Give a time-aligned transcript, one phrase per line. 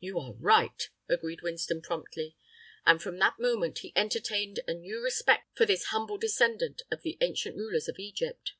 [0.00, 2.34] "You are right," agreed Winston, promptly;
[2.86, 7.18] and from that moment he entertained a new respect for this humble descendant of the
[7.20, 8.54] ancient rulers of Egypt.